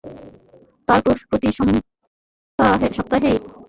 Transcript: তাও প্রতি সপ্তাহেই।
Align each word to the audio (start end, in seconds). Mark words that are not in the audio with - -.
তাও 0.87 0.99
প্রতি 1.29 1.49
সপ্তাহেই। 2.97 3.37